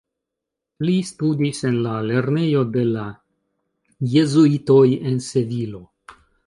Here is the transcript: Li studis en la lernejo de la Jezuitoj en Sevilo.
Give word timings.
Li 0.87 0.95
studis 1.09 1.61
en 1.71 1.77
la 1.89 1.93
lernejo 2.13 2.65
de 2.79 2.87
la 2.97 3.07
Jezuitoj 4.17 4.85
en 5.11 5.27
Sevilo. 5.33 5.89